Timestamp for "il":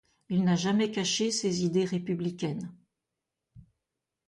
0.29-0.43